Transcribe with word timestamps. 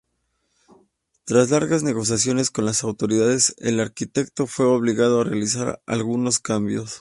Tras 1.25 1.51
largas 1.51 1.83
negociaciones 1.83 2.49
con 2.49 2.65
las 2.65 2.81
autoridades, 2.83 3.53
el 3.59 3.79
arquitecto 3.79 4.47
fue 4.47 4.65
obligado 4.65 5.21
a 5.21 5.25
realizar 5.25 5.79
algunos 5.85 6.39
cambios. 6.39 6.89